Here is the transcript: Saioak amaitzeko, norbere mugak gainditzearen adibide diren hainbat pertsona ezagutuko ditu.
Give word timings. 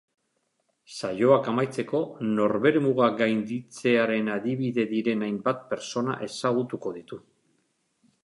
Saioak 0.99 1.49
amaitzeko, 1.51 1.99
norbere 2.39 2.79
mugak 2.85 3.19
gainditzearen 3.19 4.31
adibide 4.37 4.87
diren 4.95 5.25
hainbat 5.27 5.61
pertsona 5.75 6.15
ezagutuko 6.29 6.95
ditu. 6.99 7.21